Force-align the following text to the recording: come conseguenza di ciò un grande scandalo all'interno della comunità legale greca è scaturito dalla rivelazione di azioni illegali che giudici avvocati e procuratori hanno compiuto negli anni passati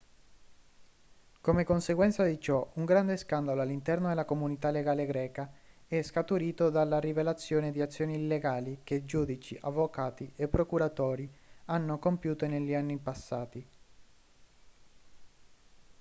come 1.41 1.63
conseguenza 1.63 2.25
di 2.25 2.39
ciò 2.39 2.67
un 2.77 2.85
grande 2.85 3.17
scandalo 3.17 3.61
all'interno 3.61 4.07
della 4.07 4.25
comunità 4.25 4.71
legale 4.71 5.05
greca 5.05 5.47
è 5.85 6.01
scaturito 6.01 6.71
dalla 6.71 6.99
rivelazione 6.99 7.71
di 7.71 7.81
azioni 7.81 8.15
illegali 8.15 8.79
che 8.83 9.05
giudici 9.05 9.55
avvocati 9.61 10.33
e 10.35 10.47
procuratori 10.47 11.31
hanno 11.65 11.99
compiuto 11.99 12.47
negli 12.47 12.73
anni 12.73 12.97
passati 12.97 13.63